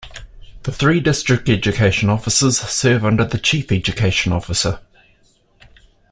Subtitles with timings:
[0.63, 4.79] The three District Education Officers serve under the Chief Education Officer.